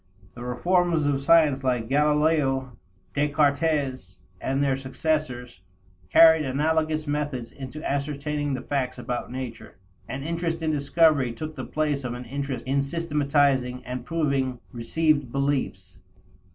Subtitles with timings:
[0.33, 2.75] The reformers of science like Galileo,
[3.13, 5.61] Descartes, and their successors,
[6.09, 9.77] carried analogous methods into ascertaining the facts about nature.
[10.07, 15.31] An interest in discovery took the place of an interest in systematizing and "proving" received
[15.31, 15.99] beliefs.